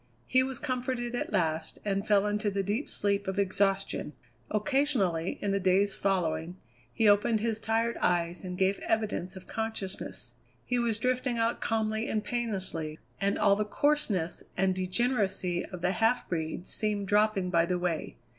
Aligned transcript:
He 0.25 0.41
was 0.41 0.57
comforted 0.57 1.13
at 1.13 1.31
last, 1.31 1.77
and 1.85 2.07
fell 2.07 2.25
into 2.25 2.49
the 2.49 2.63
deep 2.63 2.89
sleep 2.89 3.27
of 3.27 3.37
exhaustion. 3.37 4.13
Occasionally, 4.49 5.37
in 5.43 5.51
the 5.51 5.59
days 5.59 5.95
following, 5.95 6.57
he 6.91 7.07
opened 7.07 7.39
his 7.41 7.59
tired 7.59 7.97
eyes 7.97 8.43
and 8.43 8.57
gave 8.57 8.79
evidence 8.79 9.35
of 9.35 9.45
consciousness. 9.45 10.33
He 10.65 10.79
was 10.79 10.97
drifting 10.97 11.37
out 11.37 11.61
calmly 11.61 12.09
and 12.09 12.23
painlessly, 12.25 12.97
and 13.19 13.37
all 13.37 13.55
the 13.55 13.63
coarseness 13.63 14.41
and 14.57 14.73
degeneracy 14.73 15.63
of 15.67 15.81
the 15.81 15.91
half 15.91 16.27
breed 16.27 16.65
seemed 16.65 17.07
dropping 17.07 17.51
by 17.51 17.67
the 17.67 17.77
way. 17.77 18.15